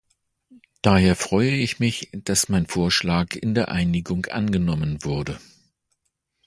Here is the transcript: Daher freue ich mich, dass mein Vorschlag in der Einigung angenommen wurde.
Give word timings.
Daher 0.81 1.15
freue 1.15 1.51
ich 1.51 1.79
mich, 1.79 2.09
dass 2.11 2.49
mein 2.49 2.65
Vorschlag 2.65 3.35
in 3.35 3.53
der 3.53 3.69
Einigung 3.69 4.25
angenommen 4.25 5.03
wurde. 5.05 5.39